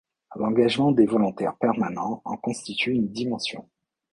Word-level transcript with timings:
L'engagement 0.35 0.91
des 0.91 1.05
volontaires 1.05 1.55
permanents 1.57 2.23
en 2.25 2.35
constitue 2.35 2.89
une 2.93 3.11
dimension. 3.11 3.69